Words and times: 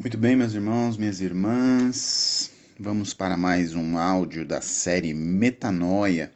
Muito 0.00 0.16
bem, 0.16 0.34
meus 0.34 0.54
irmãos, 0.54 0.96
minhas 0.96 1.20
irmãs, 1.20 2.50
vamos 2.78 3.12
para 3.12 3.36
mais 3.36 3.74
um 3.74 3.98
áudio 3.98 4.46
da 4.46 4.62
série 4.62 5.12
Metanoia, 5.12 6.32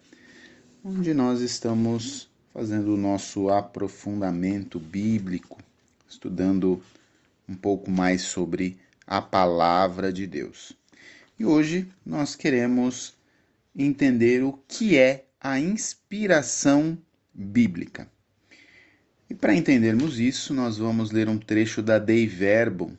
onde 0.85 1.15
nós 1.15 1.41
estamos 1.41 2.29
fazendo 2.53 2.93
o 2.93 2.99
nosso 2.99 3.49
aprofundamento 3.49 4.79
bíblico, 4.79 5.59
estudando 6.07 6.83
um 7.49 7.55
pouco 7.55 7.91
mais 7.91 8.21
sobre 8.21 8.77
a 9.07 9.23
palavra 9.23 10.13
de 10.13 10.27
Deus. 10.27 10.75
E 11.39 11.47
hoje 11.47 11.89
nós 12.05 12.37
queremos 12.37 13.15
entender 13.75 14.45
o 14.45 14.53
que 14.69 14.99
é 14.99 15.25
a 15.41 15.59
inspiração 15.59 16.99
bíblica. 17.33 18.07
E 19.31 19.35
para 19.35 19.55
entendermos 19.55 20.21
isso, 20.21 20.53
nós 20.53 20.77
vamos 20.77 21.11
ler 21.11 21.31
um 21.31 21.39
trecho 21.39 21.81
da 21.81 21.99
Dei 21.99 22.27
Verbum, 22.27 22.95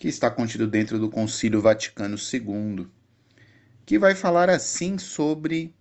que 0.00 0.08
está 0.08 0.30
contido 0.30 0.66
dentro 0.66 0.98
do 0.98 1.10
Concílio 1.10 1.60
Vaticano 1.60 2.16
II, 2.16 2.86
que 3.84 3.98
vai 3.98 4.14
falar 4.14 4.48
assim 4.48 4.96
sobre 4.96 5.74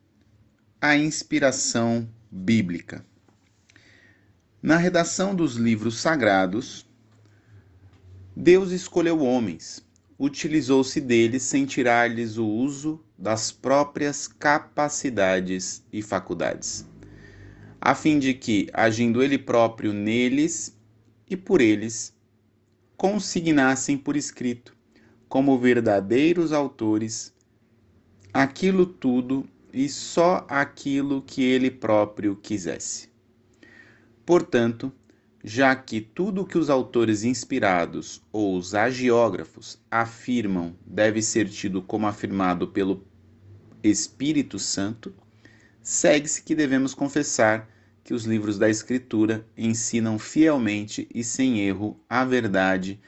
a 0.81 0.97
inspiração 0.97 2.05
bíblica. 2.29 3.05
Na 4.61 4.75
redação 4.75 5.33
dos 5.33 5.55
livros 5.55 5.99
sagrados, 5.99 6.85
Deus 8.35 8.71
escolheu 8.71 9.21
homens, 9.21 9.87
utilizou-se 10.19 10.99
deles 10.99 11.43
sem 11.43 11.65
tirar-lhes 11.65 12.37
o 12.37 12.45
uso 12.45 13.01
das 13.17 13.53
próprias 13.53 14.27
capacidades 14.27 15.81
e 15.93 16.01
faculdades, 16.01 16.85
a 17.79 17.95
fim 17.95 18.19
de 18.19 18.33
que, 18.33 18.69
agindo 18.73 19.23
Ele 19.23 19.37
próprio 19.37 19.93
neles 19.93 20.77
e 21.25 21.37
por 21.37 21.61
eles, 21.61 22.18
consignassem 22.99 23.97
por 23.97 24.17
escrito, 24.17 24.75
como 25.29 25.57
verdadeiros 25.57 26.51
autores, 26.51 27.33
aquilo 28.33 28.85
tudo 28.85 29.47
e 29.71 29.87
só 29.87 30.45
aquilo 30.49 31.21
que 31.21 31.41
ele 31.41 31.71
próprio 31.71 32.35
quisesse. 32.35 33.07
Portanto, 34.25 34.91
já 35.41 35.73
que 35.77 36.01
tudo 36.01 36.45
que 36.45 36.57
os 36.57 36.69
autores 36.69 37.23
inspirados 37.23 38.21
ou 38.33 38.57
os 38.57 38.75
agiógrafos 38.75 39.81
afirmam 39.89 40.75
deve 40.85 41.21
ser 41.21 41.47
tido 41.47 41.81
como 41.81 42.05
afirmado 42.05 42.67
pelo 42.67 43.07
Espírito 43.81 44.59
Santo, 44.59 45.15
segue-se 45.81 46.43
que 46.43 46.53
devemos 46.53 46.93
confessar 46.93 47.65
que 48.09 48.13
os 48.15 48.25
livros 48.25 48.57
da 48.57 48.67
Escritura 48.67 49.45
ensinam 49.55 50.17
fielmente 50.17 51.07
e 51.13 51.23
sem 51.23 51.59
erro 51.59 51.95
a 52.09 52.25
verdade 52.25 52.99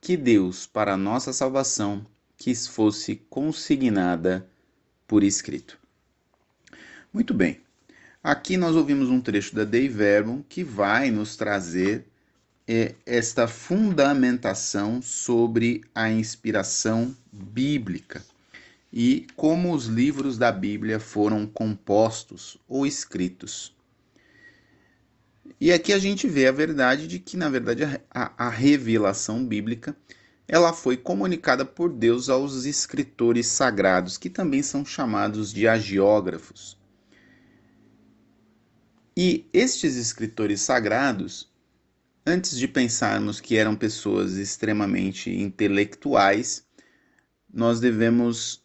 que 0.00 0.16
Deus, 0.16 0.66
para 0.66 0.96
nossa 0.96 1.32
salvação, 1.32 2.04
quis 2.36 2.66
fosse 2.66 3.22
consignada 3.30 4.50
por 5.06 5.22
escrito. 5.22 5.78
Muito 7.12 7.32
bem. 7.32 7.60
Aqui 8.20 8.56
nós 8.56 8.74
ouvimos 8.74 9.08
um 9.08 9.20
trecho 9.20 9.54
da 9.54 9.62
Dei 9.62 9.88
Verbum 9.88 10.42
que 10.48 10.64
vai 10.64 11.08
nos 11.12 11.36
trazer 11.36 12.04
é, 12.66 12.96
esta 13.06 13.46
fundamentação 13.46 15.00
sobre 15.00 15.84
a 15.94 16.10
inspiração 16.10 17.14
bíblica 17.32 18.24
e 18.92 19.24
como 19.36 19.72
os 19.72 19.86
livros 19.86 20.36
da 20.36 20.50
Bíblia 20.50 20.98
foram 20.98 21.46
compostos 21.46 22.58
ou 22.66 22.84
escritos. 22.84 23.77
E 25.60 25.72
aqui 25.72 25.92
a 25.92 25.98
gente 25.98 26.28
vê 26.28 26.46
a 26.46 26.52
verdade 26.52 27.08
de 27.08 27.18
que, 27.18 27.36
na 27.36 27.48
verdade, 27.48 27.82
a, 28.10 28.46
a 28.46 28.48
revelação 28.48 29.44
bíblica 29.44 29.96
ela 30.46 30.72
foi 30.72 30.96
comunicada 30.96 31.64
por 31.64 31.92
Deus 31.92 32.30
aos 32.30 32.64
escritores 32.64 33.46
sagrados, 33.46 34.16
que 34.16 34.30
também 34.30 34.62
são 34.62 34.82
chamados 34.82 35.52
de 35.52 35.68
agiógrafos. 35.68 36.78
E 39.14 39.46
estes 39.52 39.96
escritores 39.96 40.62
sagrados, 40.62 41.52
antes 42.24 42.56
de 42.56 42.66
pensarmos 42.66 43.40
que 43.40 43.56
eram 43.56 43.76
pessoas 43.76 44.36
extremamente 44.36 45.28
intelectuais, 45.28 46.66
nós 47.52 47.78
devemos 47.78 48.64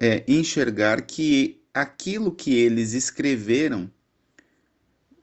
é, 0.00 0.24
enxergar 0.26 1.02
que 1.02 1.62
aquilo 1.72 2.34
que 2.34 2.54
eles 2.54 2.92
escreveram 2.92 3.88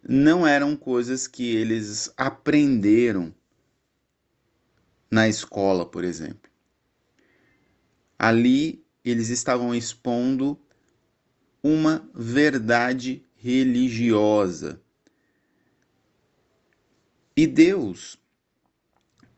não 0.07 0.47
eram 0.47 0.75
coisas 0.75 1.27
que 1.27 1.53
eles 1.53 2.09
aprenderam 2.15 3.33
na 5.11 5.27
escola, 5.27 5.85
por 5.85 6.05
exemplo. 6.05 6.49
Ali 8.17 8.85
eles 9.03 9.29
estavam 9.29 9.75
expondo 9.75 10.57
uma 11.61 12.09
verdade 12.13 13.25
religiosa. 13.35 14.81
E 17.35 17.45
Deus 17.45 18.17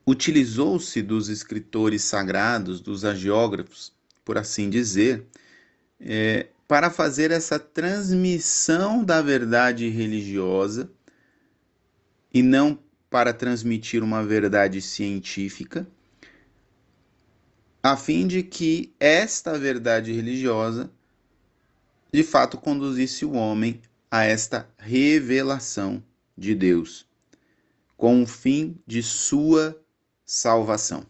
utilizou-se 0.05 1.01
dos 1.01 1.29
escritores 1.29 2.03
sagrados, 2.03 2.79
dos 2.79 3.03
agiógrafos, 3.03 3.91
por 4.23 4.37
assim 4.37 4.69
dizer, 4.69 5.27
é, 5.99 6.47
para 6.69 6.91
fazer 6.91 7.31
essa 7.31 7.57
transmissão 7.57 9.03
da 9.03 9.23
verdade 9.23 9.89
religiosa 9.89 10.87
e 12.31 12.43
não 12.43 12.77
para 13.09 13.33
transmitir 13.33 14.03
uma 14.03 14.23
verdade 14.23 14.79
científica, 14.79 15.87
a 17.81 17.97
fim 17.97 18.27
de 18.27 18.43
que 18.43 18.93
esta 18.99 19.57
verdade 19.57 20.11
religiosa 20.11 20.91
de 22.13 22.21
fato 22.21 22.55
conduzisse 22.55 23.25
o 23.25 23.31
homem 23.31 23.81
a 24.11 24.25
esta 24.25 24.69
revelação 24.77 26.03
de 26.37 26.53
Deus, 26.53 27.07
com 27.97 28.21
o 28.21 28.27
fim 28.27 28.77
de 28.85 29.01
sua 29.01 29.75
salvação. 30.23 31.03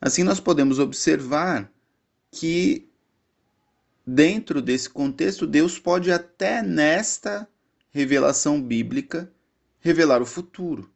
Assim, 0.00 0.22
nós 0.22 0.40
podemos 0.40 0.78
observar 0.78 1.70
que 2.30 2.88
dentro 4.06 4.60
desse 4.60 4.88
contexto, 4.88 5.46
Deus 5.46 5.78
pode 5.78 6.12
até 6.12 6.62
nesta 6.62 7.48
revelação 7.90 8.60
bíblica 8.60 9.30
revelar 9.80 10.20
o 10.20 10.26
futuro. 10.26 10.90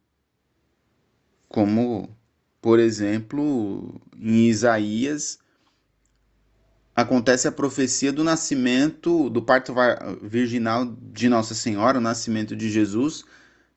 Como, 1.48 2.14
por 2.60 2.78
exemplo, 2.78 4.00
em 4.18 4.48
Isaías 4.48 5.38
acontece 6.94 7.46
a 7.46 7.52
profecia 7.52 8.12
do 8.12 8.24
nascimento, 8.24 9.30
do 9.30 9.40
parto 9.40 9.72
virginal 10.20 10.84
de 10.84 11.28
Nossa 11.28 11.54
Senhora, 11.54 11.98
o 11.98 12.02
nascimento 12.02 12.56
de 12.56 12.68
Jesus, 12.68 13.24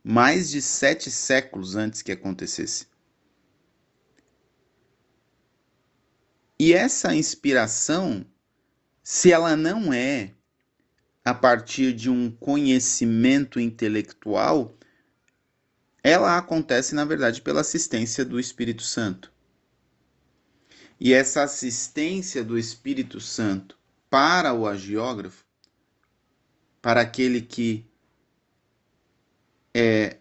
mais 0.03 0.49
de 0.49 0.59
sete 0.61 1.11
séculos 1.11 1.75
antes 1.75 2.01
que 2.01 2.11
acontecesse. 2.11 2.87
E 6.59 6.73
essa 6.73 7.15
inspiração 7.15 8.25
se 9.03 9.31
ela 9.31 9.55
não 9.55 9.91
é 9.93 10.33
a 11.23 11.33
partir 11.33 11.93
de 11.93 12.09
um 12.09 12.31
conhecimento 12.31 13.59
intelectual, 13.59 14.75
ela 16.03 16.37
acontece, 16.37 16.95
na 16.95 17.05
verdade, 17.05 17.41
pela 17.41 17.61
assistência 17.61 18.25
do 18.25 18.39
Espírito 18.39 18.81
Santo. 18.81 19.31
E 20.99 21.13
essa 21.13 21.43
assistência 21.43 22.43
do 22.43 22.57
Espírito 22.57 23.19
Santo 23.19 23.77
para 24.09 24.53
o 24.53 24.67
agiógrafo, 24.67 25.45
para 26.81 27.01
aquele 27.01 27.41
que 27.41 27.85
é 29.73 30.17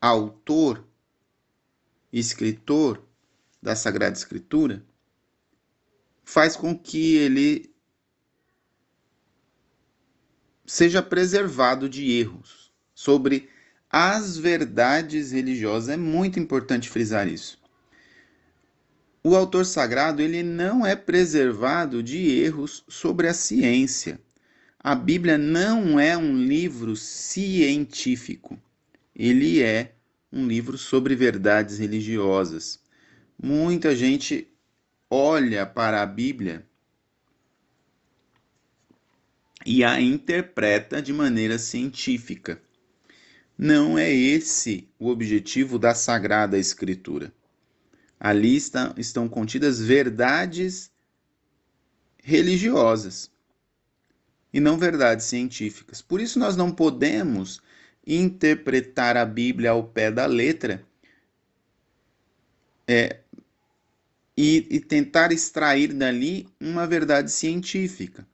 autor, 0.00 0.86
escritor 2.12 3.02
da 3.60 3.74
Sagrada 3.74 4.16
Escritura, 4.16 4.84
faz 6.26 6.56
com 6.56 6.76
que 6.76 7.14
ele 7.14 7.72
seja 10.66 11.00
preservado 11.00 11.88
de 11.88 12.10
erros 12.10 12.72
sobre 12.92 13.48
as 13.88 14.36
verdades 14.36 15.30
religiosas. 15.30 15.88
É 15.88 15.96
muito 15.96 16.40
importante 16.40 16.90
frisar 16.90 17.28
isso. 17.28 17.58
O 19.22 19.36
autor 19.36 19.64
sagrado 19.64 20.20
ele 20.20 20.42
não 20.42 20.84
é 20.84 20.96
preservado 20.96 22.02
de 22.02 22.18
erros 22.18 22.84
sobre 22.88 23.28
a 23.28 23.34
ciência. 23.34 24.20
A 24.80 24.96
Bíblia 24.96 25.38
não 25.38 25.98
é 25.98 26.16
um 26.16 26.36
livro 26.36 26.96
científico. 26.96 28.60
Ele 29.14 29.62
é 29.62 29.94
um 30.32 30.46
livro 30.46 30.76
sobre 30.76 31.14
verdades 31.14 31.78
religiosas. 31.78 32.80
Muita 33.40 33.94
gente 33.94 34.48
olha 35.10 35.66
para 35.66 36.02
a 36.02 36.06
Bíblia 36.06 36.66
e 39.64 39.82
a 39.82 40.00
interpreta 40.00 41.02
de 41.02 41.12
maneira 41.12 41.58
científica. 41.58 42.60
Não 43.58 43.98
é 43.98 44.10
esse 44.10 44.88
o 44.98 45.08
objetivo 45.08 45.78
da 45.78 45.94
Sagrada 45.94 46.58
Escritura. 46.58 47.32
Ali 48.18 48.56
está, 48.56 48.94
estão 48.96 49.28
contidas 49.28 49.80
verdades 49.80 50.90
religiosas 52.22 53.30
e 54.52 54.60
não 54.60 54.78
verdades 54.78 55.26
científicas. 55.26 56.00
Por 56.00 56.20
isso, 56.20 56.38
nós 56.38 56.56
não 56.56 56.70
podemos 56.70 57.60
interpretar 58.06 59.16
a 59.16 59.24
Bíblia 59.24 59.70
ao 59.70 59.84
pé 59.84 60.10
da 60.10 60.26
letra 60.26 60.86
é, 62.86 63.20
e, 64.36 64.66
e 64.70 64.80
tentar 64.80 65.32
extrair 65.32 65.92
dali 65.94 66.46
uma 66.60 66.86
verdade 66.86 67.30
científica. 67.30 68.26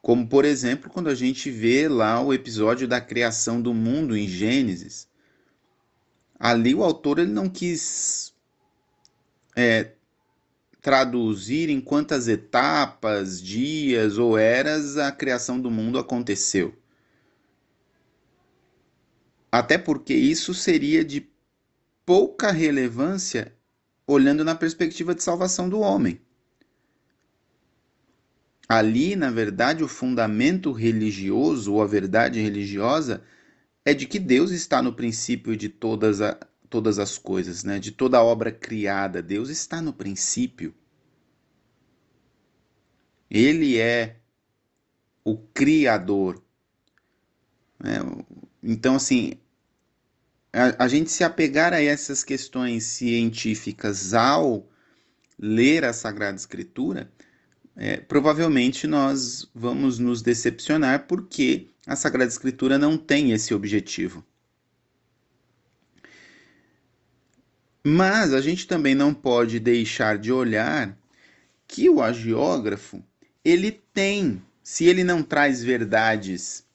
Como, 0.00 0.26
por 0.26 0.44
exemplo, 0.44 0.88
quando 0.88 1.08
a 1.08 1.14
gente 1.14 1.50
vê 1.50 1.88
lá 1.88 2.20
o 2.22 2.32
episódio 2.32 2.86
da 2.88 3.00
criação 3.00 3.60
do 3.60 3.74
mundo 3.74 4.16
em 4.16 4.26
Gênesis. 4.26 5.08
Ali 6.38 6.74
o 6.74 6.84
autor 6.84 7.18
ele 7.18 7.32
não 7.32 7.48
quis 7.48 8.32
é, 9.56 9.92
traduzir 10.80 11.68
em 11.68 11.80
quantas 11.80 12.28
etapas, 12.28 13.42
dias 13.42 14.18
ou 14.18 14.38
eras 14.38 14.96
a 14.96 15.10
criação 15.10 15.60
do 15.60 15.70
mundo 15.70 15.98
aconteceu. 15.98 16.72
Até 19.50 19.76
porque 19.76 20.14
isso 20.14 20.54
seria 20.54 21.04
de 21.04 21.28
pouca 22.04 22.52
relevância 22.52 23.55
olhando 24.06 24.44
na 24.44 24.54
perspectiva 24.54 25.14
de 25.14 25.22
salvação 25.22 25.68
do 25.68 25.80
homem. 25.80 26.20
Ali, 28.68 29.14
na 29.14 29.30
verdade, 29.30 29.84
o 29.84 29.88
fundamento 29.88 30.72
religioso 30.72 31.74
ou 31.74 31.82
a 31.82 31.86
verdade 31.86 32.40
religiosa 32.40 33.22
é 33.84 33.94
de 33.94 34.06
que 34.06 34.18
Deus 34.18 34.50
está 34.50 34.82
no 34.82 34.92
princípio 34.92 35.56
de 35.56 35.68
todas, 35.68 36.20
a, 36.20 36.34
todas 36.68 36.98
as 36.98 37.16
coisas, 37.16 37.62
né? 37.62 37.78
de 37.78 37.92
toda 37.92 38.18
a 38.18 38.24
obra 38.24 38.50
criada. 38.50 39.22
Deus 39.22 39.48
está 39.48 39.80
no 39.80 39.92
princípio. 39.92 40.74
Ele 43.30 43.78
é 43.78 44.16
o 45.24 45.36
Criador. 45.36 46.42
Né? 47.78 47.98
Então, 48.62 48.96
assim, 48.96 49.34
a, 50.56 50.84
a 50.84 50.88
gente 50.88 51.10
se 51.10 51.22
apegar 51.22 51.72
a 51.74 51.82
essas 51.82 52.24
questões 52.24 52.84
científicas 52.84 54.14
ao 54.14 54.66
ler 55.38 55.84
a 55.84 55.92
Sagrada 55.92 56.36
Escritura, 56.36 57.12
é, 57.76 57.98
provavelmente 57.98 58.86
nós 58.86 59.50
vamos 59.54 59.98
nos 59.98 60.22
decepcionar 60.22 61.06
porque 61.06 61.68
a 61.86 61.94
Sagrada 61.94 62.30
Escritura 62.30 62.78
não 62.78 62.96
tem 62.96 63.32
esse 63.32 63.52
objetivo. 63.52 64.24
Mas 67.84 68.32
a 68.32 68.40
gente 68.40 68.66
também 68.66 68.94
não 68.94 69.12
pode 69.12 69.60
deixar 69.60 70.18
de 70.18 70.32
olhar 70.32 70.98
que 71.68 71.88
o 71.90 72.02
agiógrafo 72.02 73.04
ele 73.44 73.70
tem, 73.70 74.42
se 74.62 74.86
ele 74.86 75.04
não 75.04 75.22
traz 75.22 75.62
verdades 75.62 76.65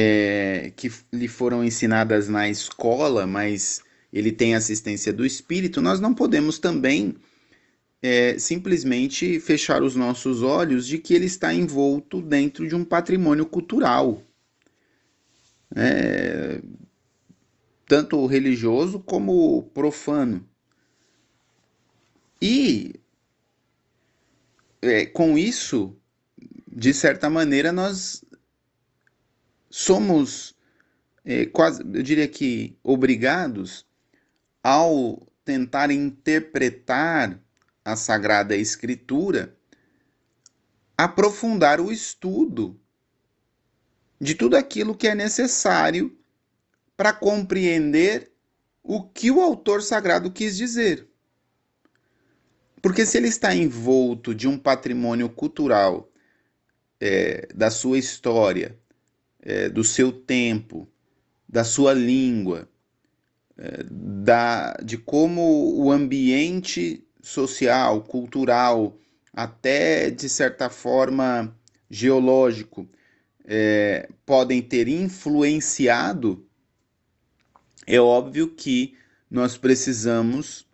é, 0.00 0.72
que 0.76 0.92
lhe 1.12 1.26
foram 1.26 1.64
ensinadas 1.64 2.28
na 2.28 2.48
escola, 2.48 3.26
mas 3.26 3.82
ele 4.12 4.30
tem 4.30 4.54
assistência 4.54 5.12
do 5.12 5.26
espírito, 5.26 5.80
nós 5.80 5.98
não 5.98 6.14
podemos 6.14 6.60
também 6.60 7.16
é, 8.00 8.38
simplesmente 8.38 9.40
fechar 9.40 9.82
os 9.82 9.96
nossos 9.96 10.40
olhos 10.40 10.86
de 10.86 10.98
que 10.98 11.14
ele 11.14 11.26
está 11.26 11.52
envolto 11.52 12.22
dentro 12.22 12.68
de 12.68 12.76
um 12.76 12.84
patrimônio 12.84 13.44
cultural. 13.44 14.22
É, 15.74 16.62
tanto 17.84 18.24
religioso 18.26 19.00
como 19.00 19.64
profano. 19.74 20.48
E 22.40 22.94
é, 24.80 25.06
com 25.06 25.36
isso, 25.36 25.96
de 26.70 26.94
certa 26.94 27.28
maneira, 27.28 27.72
nós 27.72 28.22
somos 29.70 30.56
é, 31.24 31.46
quase, 31.46 31.82
eu 31.82 32.02
diria 32.02 32.26
que, 32.26 32.78
obrigados 32.82 33.86
ao 34.62 35.26
tentar 35.44 35.90
interpretar 35.90 37.38
a 37.84 37.96
Sagrada 37.96 38.56
Escritura, 38.56 39.56
aprofundar 40.96 41.80
o 41.80 41.92
estudo 41.92 42.78
de 44.20 44.34
tudo 44.34 44.56
aquilo 44.56 44.96
que 44.96 45.06
é 45.06 45.14
necessário 45.14 46.18
para 46.96 47.12
compreender 47.12 48.32
o 48.82 49.02
que 49.02 49.30
o 49.30 49.40
autor 49.40 49.82
sagrado 49.82 50.32
quis 50.32 50.56
dizer. 50.56 51.06
Porque 52.80 53.04
se 53.04 53.16
ele 53.18 53.28
está 53.28 53.54
envolto 53.54 54.34
de 54.34 54.48
um 54.48 54.58
patrimônio 54.58 55.28
cultural 55.28 56.10
é, 57.00 57.46
da 57.54 57.70
sua 57.70 57.98
história, 57.98 58.78
é, 59.40 59.68
do 59.68 59.84
seu 59.84 60.12
tempo, 60.12 60.88
da 61.48 61.64
sua 61.64 61.92
língua, 61.92 62.68
é, 63.56 63.84
da, 63.90 64.74
de 64.84 64.98
como 64.98 65.74
o 65.76 65.90
ambiente 65.90 67.04
social, 67.22 68.02
cultural, 68.02 68.96
até 69.32 70.10
de 70.10 70.28
certa 70.28 70.68
forma 70.68 71.56
geológico, 71.90 72.88
é, 73.44 74.08
podem 74.26 74.60
ter 74.60 74.88
influenciado, 74.88 76.46
é 77.86 77.98
óbvio 77.98 78.48
que 78.54 78.94
nós 79.30 79.56
precisamos 79.56 80.66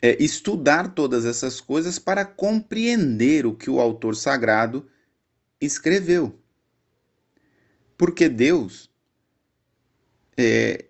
é, 0.00 0.22
estudar 0.22 0.94
todas 0.94 1.26
essas 1.26 1.60
coisas 1.60 1.98
para 1.98 2.24
compreender 2.24 3.44
o 3.44 3.54
que 3.54 3.68
o 3.68 3.80
autor 3.80 4.16
sagrado 4.16 4.88
escreveu. 5.60 6.38
Porque 7.96 8.28
Deus, 8.28 8.90
é, 10.36 10.86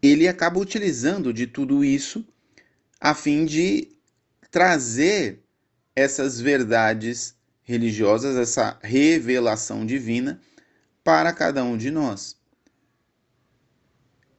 ele 0.00 0.28
acaba 0.28 0.58
utilizando 0.58 1.32
de 1.32 1.46
tudo 1.46 1.84
isso 1.84 2.26
a 3.00 3.14
fim 3.14 3.44
de 3.44 3.96
trazer 4.50 5.42
essas 5.94 6.40
verdades 6.40 7.36
religiosas, 7.62 8.36
essa 8.36 8.78
revelação 8.82 9.84
divina 9.84 10.40
para 11.02 11.32
cada 11.32 11.64
um 11.64 11.76
de 11.76 11.90
nós. 11.90 12.36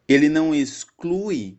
Ele 0.08 0.30
não 0.30 0.54
exclui 0.54 1.58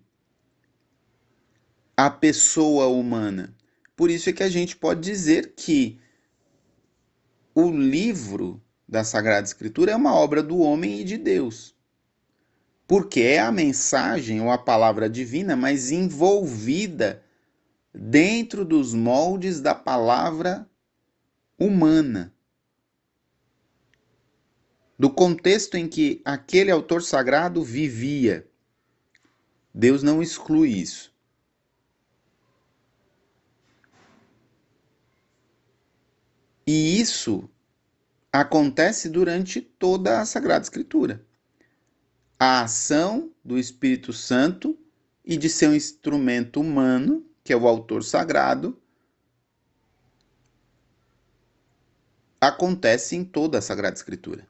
a 1.97 2.11
pessoa 2.11 2.87
humana. 2.87 3.55
Por 3.97 4.11
isso 4.11 4.29
é 4.29 4.33
que 4.33 4.43
a 4.43 4.49
gente 4.49 4.77
pode 4.77 5.00
dizer 5.00 5.55
que 5.57 6.00
o 7.55 7.71
livro 7.71 8.61
da 8.89 9.05
Sagrada 9.05 9.47
Escritura 9.47 9.93
é 9.93 9.97
uma 9.97 10.15
obra 10.15 10.43
do 10.43 10.59
homem 10.59 11.01
e 11.01 11.05
de 11.05 11.17
Deus. 11.17 11.75
Porque 12.87 13.21
é 13.21 13.39
a 13.39 13.53
mensagem 13.53 14.41
ou 14.41 14.51
a 14.51 14.59
palavra 14.59 15.09
divina, 15.09 15.55
mas 15.55 15.91
envolvida 15.91 17.23
dentro 17.95 18.65
dos 18.65 18.93
moldes 18.93 19.61
da 19.61 19.75
palavra 19.75 20.69
humana. 21.59 22.35
Do 24.99 25.09
contexto 25.09 25.77
em 25.77 25.89
que 25.89 26.21
aquele 26.25 26.71
autor 26.71 27.03
sagrado 27.03 27.63
vivia. 27.63 28.47
Deus 29.73 30.03
não 30.03 30.23
exclui 30.23 30.71
isso. 30.71 31.13
E 36.66 36.99
isso 36.99 37.49
acontece 38.33 39.09
durante 39.09 39.61
toda 39.61 40.21
a 40.21 40.26
Sagrada 40.26 40.64
Escritura. 40.64 41.25
A 42.38 42.62
ação 42.62 43.33
do 43.44 43.59
Espírito 43.59 44.12
Santo 44.12 44.78
e 45.25 45.37
de 45.37 45.49
seu 45.49 45.75
instrumento 45.75 46.61
humano, 46.61 47.25
que 47.42 47.52
é 47.52 47.56
o 47.56 47.68
autor 47.68 48.02
sagrado, 48.02 48.80
acontece 52.40 53.14
em 53.14 53.25
toda 53.25 53.59
a 53.59 53.62
Sagrada 53.62 53.97
Escritura. 53.97 54.49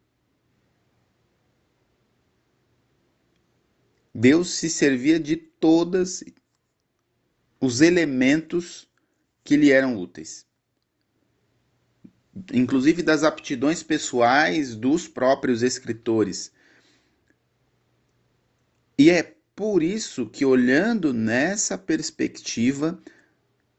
Deus 4.15 4.51
se 4.51 4.71
servia 4.71 5.19
de 5.19 5.37
todos 5.37 6.23
os 7.61 7.81
elementos 7.81 8.89
que 9.43 9.57
lhe 9.57 9.73
eram 9.73 9.97
úteis 9.99 10.47
inclusive 12.53 13.03
das 13.03 13.23
aptidões 13.23 13.83
pessoais 13.83 14.75
dos 14.75 15.07
próprios 15.07 15.63
escritores. 15.63 16.53
E 18.99 19.11
é 19.11 19.35
por 19.55 19.83
isso 19.83 20.27
que, 20.27 20.45
olhando 20.45 21.13
nessa 21.13 21.79
perspectiva, 21.79 23.01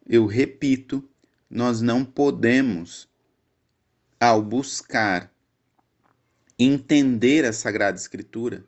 eu 0.08 0.26
repito, 0.26 1.08
nós 1.50 1.82
não 1.82 2.06
podemos, 2.06 3.10
ao 4.20 4.42
buscar 4.42 5.32
entender 6.58 7.44
a 7.46 7.52
Sagrada 7.52 7.98
Escritura, 7.98 8.66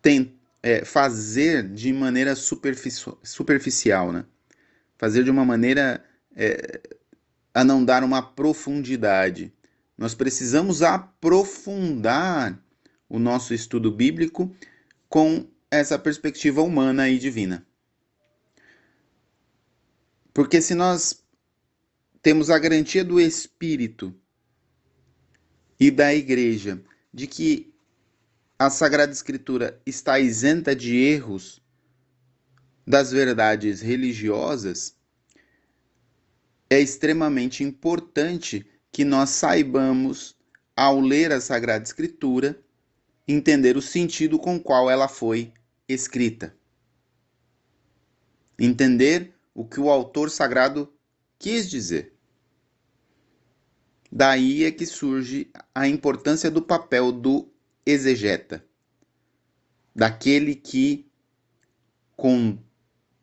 tem, 0.00 0.34
é, 0.62 0.84
fazer 0.84 1.68
de 1.68 1.92
maneira 1.92 2.34
superficial, 2.34 4.12
né? 4.12 4.24
Fazer 4.96 5.24
de 5.24 5.30
uma 5.30 5.44
maneira 5.44 6.02
é, 6.40 6.80
a 7.52 7.62
não 7.62 7.84
dar 7.84 8.02
uma 8.02 8.22
profundidade. 8.22 9.52
Nós 9.98 10.14
precisamos 10.14 10.80
aprofundar 10.80 12.58
o 13.06 13.18
nosso 13.18 13.52
estudo 13.52 13.92
bíblico 13.92 14.50
com 15.06 15.46
essa 15.70 15.98
perspectiva 15.98 16.62
humana 16.62 17.10
e 17.10 17.18
divina. 17.18 17.66
Porque 20.32 20.62
se 20.62 20.74
nós 20.74 21.22
temos 22.22 22.48
a 22.48 22.58
garantia 22.58 23.04
do 23.04 23.20
Espírito 23.20 24.14
e 25.78 25.90
da 25.90 26.14
Igreja 26.14 26.82
de 27.12 27.26
que 27.26 27.74
a 28.58 28.70
Sagrada 28.70 29.12
Escritura 29.12 29.78
está 29.84 30.18
isenta 30.18 30.74
de 30.74 30.96
erros 30.96 31.62
das 32.86 33.10
verdades 33.10 33.82
religiosas, 33.82 34.99
é 36.70 36.80
extremamente 36.80 37.64
importante 37.64 38.64
que 38.92 39.04
nós 39.04 39.30
saibamos, 39.30 40.36
ao 40.76 41.00
ler 41.00 41.32
a 41.32 41.40
Sagrada 41.40 41.84
Escritura, 41.84 42.62
entender 43.26 43.76
o 43.76 43.82
sentido 43.82 44.38
com 44.38 44.58
qual 44.58 44.88
ela 44.88 45.08
foi 45.08 45.52
escrita. 45.88 46.56
Entender 48.58 49.34
o 49.52 49.64
que 49.64 49.80
o 49.80 49.90
autor 49.90 50.30
sagrado 50.30 50.92
quis 51.38 51.68
dizer. 51.68 52.14
Daí 54.10 54.64
é 54.64 54.70
que 54.70 54.86
surge 54.86 55.50
a 55.74 55.88
importância 55.88 56.50
do 56.50 56.62
papel 56.62 57.10
do 57.12 57.52
exegeta, 57.84 58.64
daquele 59.94 60.54
que, 60.54 61.10
com 62.16 62.58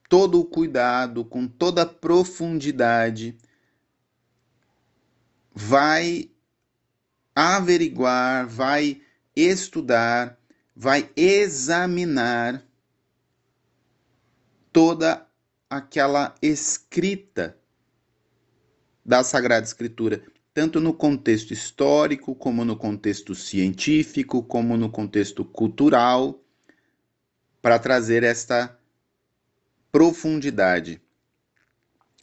todo 0.10 0.40
o 0.40 0.46
cuidado, 0.46 1.26
com 1.26 1.48
toda 1.48 1.82
a 1.82 1.86
profundidade, 1.86 3.38
vai 5.54 6.32
averiguar, 7.36 8.48
vai 8.48 9.02
estudar, 9.36 10.38
vai 10.76 11.10
examinar 11.16 12.64
toda 14.72 15.28
aquela 15.70 16.36
escrita 16.42 17.58
da 19.04 19.24
Sagrada 19.24 19.66
Escritura, 19.66 20.22
tanto 20.54 20.80
no 20.80 20.94
contexto 20.94 21.52
histórico, 21.52 22.36
como 22.36 22.66
no 22.66 22.76
contexto 22.76 23.34
científico, 23.36 24.44
como 24.44 24.76
no 24.76 24.90
contexto 24.90 25.46
cultural, 25.46 26.40
para 27.62 27.80
trazer 27.80 28.24
esta 28.24 28.77
profundidade 29.98 31.02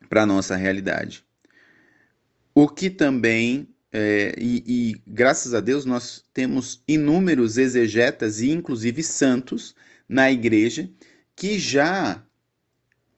para 0.08 0.22
a 0.22 0.26
nossa 0.26 0.54
realidade. 0.54 1.24
O 2.54 2.68
que 2.68 2.88
também, 2.88 3.66
é, 3.90 4.32
e, 4.38 4.62
e 4.64 5.02
graças 5.04 5.54
a 5.54 5.58
Deus, 5.60 5.84
nós 5.84 6.24
temos 6.32 6.84
inúmeros 6.86 7.58
exegetas 7.58 8.40
e 8.40 8.52
inclusive 8.52 9.02
santos 9.02 9.74
na 10.08 10.30
igreja 10.30 10.88
que 11.34 11.58
já 11.58 12.22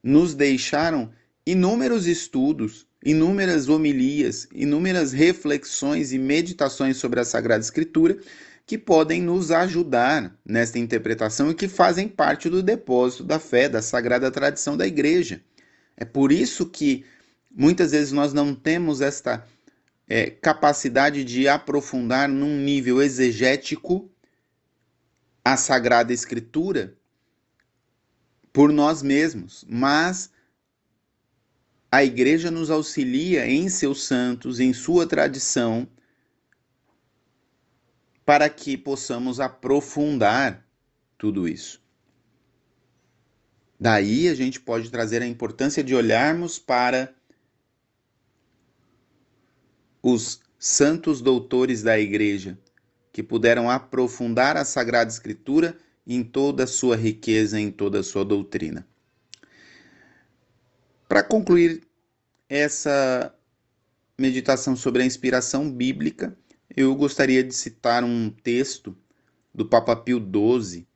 nos 0.01 0.33
deixaram 0.33 1.11
inúmeros 1.45 2.07
estudos, 2.07 2.87
inúmeras 3.05 3.69
homilias, 3.69 4.47
inúmeras 4.51 5.11
reflexões 5.11 6.11
e 6.11 6.17
meditações 6.17 6.97
sobre 6.97 7.19
a 7.19 7.25
Sagrada 7.25 7.61
Escritura 7.61 8.17
que 8.67 8.77
podem 8.77 9.21
nos 9.21 9.49
ajudar 9.49 10.37
nesta 10.45 10.77
interpretação 10.77 11.49
e 11.49 11.55
que 11.55 11.69
fazem 11.69 12.05
parte 12.05 12.49
do 12.49 12.61
depósito 12.61 13.23
da 13.23 13.39
fé, 13.39 13.69
da 13.69 13.81
sagrada 13.81 14.29
tradição 14.29 14.75
da 14.75 14.85
igreja. 14.85 15.41
É 15.95 16.03
por 16.03 16.33
isso 16.33 16.65
que 16.65 17.05
muitas 17.49 17.91
vezes 17.91 18.11
nós 18.11 18.33
não 18.33 18.53
temos 18.53 18.99
esta 18.99 19.47
é, 20.05 20.29
capacidade 20.29 21.23
de 21.23 21.47
aprofundar 21.47 22.27
num 22.27 22.57
nível 22.57 23.01
exegético 23.01 24.11
a 25.45 25.55
Sagrada 25.55 26.11
Escritura 26.11 26.93
por 28.51 28.73
nós 28.73 29.01
mesmos, 29.01 29.63
mas 29.69 30.29
a 31.89 32.03
igreja 32.03 32.51
nos 32.51 32.69
auxilia 32.69 33.47
em 33.47 33.69
seus 33.69 34.03
santos, 34.03 34.59
em 34.59 34.73
sua 34.73 35.07
tradição, 35.07 35.87
para 38.27 38.49
que 38.49 38.77
possamos 38.77 39.39
aprofundar 39.39 40.67
tudo 41.17 41.47
isso. 41.47 41.81
Daí 43.79 44.27
a 44.27 44.35
gente 44.35 44.59
pode 44.59 44.91
trazer 44.91 45.21
a 45.21 45.25
importância 45.25 45.81
de 45.81 45.95
olharmos 45.95 46.59
para 46.59 47.15
os 50.03 50.41
santos 50.59 51.21
doutores 51.21 51.81
da 51.81 51.97
Igreja, 51.97 52.59
que 53.13 53.23
puderam 53.23 53.69
aprofundar 53.69 54.57
a 54.57 54.65
Sagrada 54.65 55.09
Escritura 55.09 55.77
em 56.05 56.21
toda 56.21 56.65
a 56.65 56.67
sua 56.67 56.97
riqueza, 56.97 57.57
em 57.57 57.71
toda 57.71 58.01
a 58.01 58.03
sua 58.03 58.25
doutrina. 58.25 58.85
Para 61.07 61.23
concluir 61.23 61.87
essa 62.49 63.33
meditação 64.17 64.75
sobre 64.75 65.03
a 65.03 65.05
inspiração 65.05 65.71
bíblica, 65.71 66.37
eu 66.77 66.93
gostaria 66.93 67.43
de 67.43 67.55
citar 67.55 68.03
um 68.03 68.29
texto 68.29 68.95
do 69.51 69.65
Papa 69.65 69.95
Pio 69.95 70.19
XII 70.19 70.87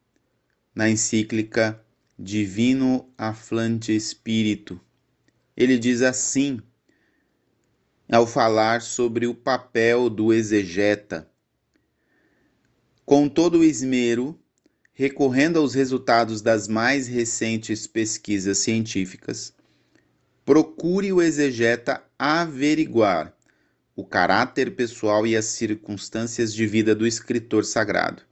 na 0.75 0.87
encíclica 0.87 1.83
Divino 2.19 3.11
Aflante 3.17 3.91
Espírito. 3.91 4.79
Ele 5.57 5.79
diz 5.79 6.03
assim, 6.03 6.61
ao 8.11 8.27
falar 8.27 8.83
sobre 8.83 9.25
o 9.25 9.33
papel 9.33 10.07
do 10.07 10.31
exegeta. 10.31 11.27
Com 13.03 13.27
todo 13.27 13.57
o 13.57 13.63
esmero, 13.63 14.39
recorrendo 14.93 15.57
aos 15.57 15.73
resultados 15.73 16.43
das 16.43 16.67
mais 16.67 17.07
recentes 17.07 17.87
pesquisas 17.87 18.59
científicas, 18.59 19.51
procure 20.45 21.11
o 21.11 21.23
exegeta 21.23 22.03
averiguar 22.19 23.35
o 23.95 24.05
caráter 24.05 24.75
pessoal 24.75 25.27
e 25.27 25.35
as 25.35 25.45
circunstâncias 25.45 26.53
de 26.53 26.65
vida 26.65 26.95
do 26.95 27.05
escritor 27.05 27.65
sagrado. 27.65 28.23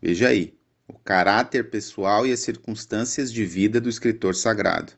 Veja 0.00 0.28
aí, 0.28 0.56
o 0.86 0.92
caráter 0.98 1.70
pessoal 1.70 2.26
e 2.26 2.32
as 2.32 2.40
circunstâncias 2.40 3.32
de 3.32 3.44
vida 3.44 3.80
do 3.80 3.88
escritor 3.88 4.34
sagrado. 4.34 4.92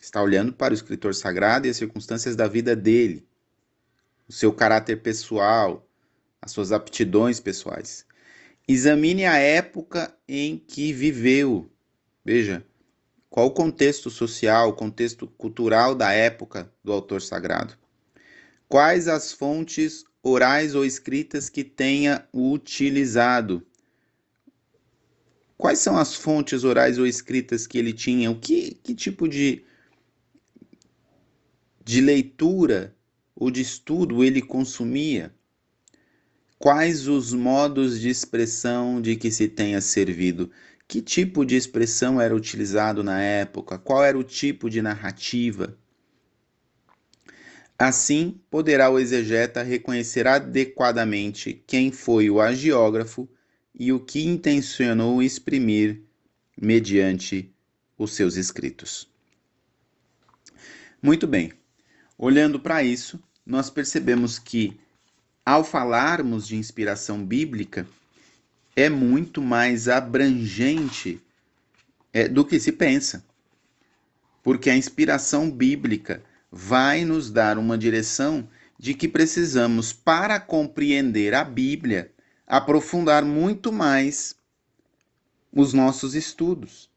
Está 0.00 0.22
olhando 0.22 0.52
para 0.52 0.72
o 0.72 0.74
escritor 0.74 1.14
sagrado 1.14 1.66
e 1.66 1.70
as 1.70 1.76
circunstâncias 1.76 2.36
da 2.36 2.46
vida 2.46 2.76
dele, 2.76 3.26
o 4.28 4.32
seu 4.32 4.52
caráter 4.52 5.02
pessoal, 5.02 5.88
as 6.40 6.52
suas 6.52 6.72
aptidões 6.72 7.40
pessoais. 7.40 8.06
Examine 8.68 9.24
a 9.24 9.36
época 9.36 10.14
em 10.28 10.58
que 10.58 10.92
viveu. 10.92 11.70
Veja, 12.24 12.64
qual 13.28 13.46
o 13.46 13.50
contexto 13.50 14.10
social, 14.10 14.68
o 14.68 14.74
contexto 14.74 15.26
cultural 15.26 15.94
da 15.94 16.12
época 16.12 16.72
do 16.82 16.92
autor 16.92 17.20
sagrado. 17.20 17.76
Quais 18.74 19.06
as 19.06 19.30
fontes 19.30 20.04
orais 20.20 20.74
ou 20.74 20.84
escritas 20.84 21.48
que 21.48 21.62
tenha 21.62 22.26
utilizado? 22.34 23.64
Quais 25.56 25.78
são 25.78 25.96
as 25.96 26.16
fontes 26.16 26.64
orais 26.64 26.98
ou 26.98 27.06
escritas 27.06 27.68
que 27.68 27.78
ele 27.78 27.92
tinha? 27.92 28.32
O 28.32 28.34
que, 28.34 28.72
que 28.82 28.92
tipo 28.92 29.28
de, 29.28 29.64
de 31.84 32.00
leitura 32.00 32.92
ou 33.36 33.48
de 33.48 33.60
estudo 33.60 34.24
ele 34.24 34.42
consumia? 34.42 35.32
Quais 36.58 37.06
os 37.06 37.32
modos 37.32 38.00
de 38.00 38.08
expressão 38.08 39.00
de 39.00 39.14
que 39.14 39.30
se 39.30 39.46
tenha 39.46 39.80
servido? 39.80 40.50
Que 40.88 41.00
tipo 41.00 41.44
de 41.44 41.54
expressão 41.54 42.20
era 42.20 42.34
utilizado 42.34 43.04
na 43.04 43.22
época? 43.22 43.78
Qual 43.78 44.02
era 44.02 44.18
o 44.18 44.24
tipo 44.24 44.68
de 44.68 44.82
narrativa? 44.82 45.78
Assim, 47.78 48.40
poderá 48.48 48.88
o 48.88 48.98
exegeta 48.98 49.62
reconhecer 49.62 50.28
adequadamente 50.28 51.62
quem 51.66 51.90
foi 51.90 52.30
o 52.30 52.40
agiógrafo 52.40 53.28
e 53.74 53.92
o 53.92 53.98
que 53.98 54.24
intencionou 54.24 55.20
exprimir 55.20 56.00
mediante 56.56 57.52
os 57.98 58.12
seus 58.12 58.36
escritos. 58.36 59.08
Muito 61.02 61.26
bem, 61.26 61.52
olhando 62.16 62.60
para 62.60 62.82
isso, 62.84 63.20
nós 63.44 63.68
percebemos 63.68 64.38
que, 64.38 64.78
ao 65.44 65.64
falarmos 65.64 66.46
de 66.46 66.56
inspiração 66.56 67.24
bíblica, 67.24 67.86
é 68.76 68.88
muito 68.88 69.42
mais 69.42 69.88
abrangente 69.88 71.20
é, 72.12 72.28
do 72.28 72.44
que 72.44 72.58
se 72.60 72.72
pensa. 72.72 73.24
Porque 74.42 74.70
a 74.70 74.76
inspiração 74.76 75.50
bíblica 75.50 76.22
vai 76.56 77.04
nos 77.04 77.32
dar 77.32 77.58
uma 77.58 77.76
direção 77.76 78.48
de 78.78 78.94
que 78.94 79.08
precisamos, 79.08 79.92
para 79.92 80.38
compreender 80.38 81.34
a 81.34 81.42
Bíblia, 81.42 82.12
aprofundar 82.46 83.24
muito 83.24 83.72
mais 83.72 84.36
os 85.52 85.72
nossos 85.72 86.14
estudos. 86.14 86.88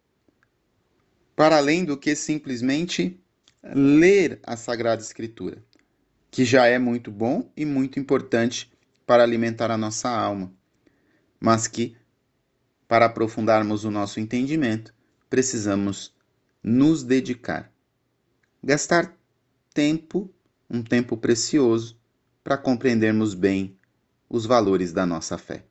Para 1.36 1.58
além 1.58 1.84
do 1.84 1.98
que 1.98 2.16
simplesmente 2.16 3.20
ler 3.64 4.40
a 4.44 4.56
Sagrada 4.56 5.02
Escritura, 5.02 5.58
que 6.30 6.46
já 6.46 6.68
é 6.68 6.78
muito 6.78 7.10
bom 7.10 7.52
e 7.58 7.66
muito 7.66 8.00
importante 8.00 8.72
para 9.08 9.24
alimentar 9.24 9.72
a 9.72 9.78
nossa 9.78 10.08
alma, 10.08 10.54
mas 11.40 11.68
que, 11.68 11.98
para 12.88 13.08
aprofundarmos 13.08 13.86
o 13.86 13.90
nosso 13.90 14.20
entendimento, 14.20 14.94
precisamos 15.28 16.14
nos 16.62 17.02
dedicar, 17.02 17.72
gastar 18.64 19.17
tempo, 19.78 20.34
um 20.68 20.82
tempo 20.82 21.16
precioso, 21.16 22.02
para 22.44 22.58
compreendermos 22.58 23.36
bem 23.36 23.78
os 24.28 24.44
valores 24.44 24.92
da 24.92 25.06
nossa 25.06 25.38
fé. 25.38 25.68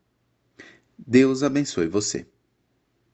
Deus 0.97 1.43
abençoe 1.43 1.89
você. 1.89 2.25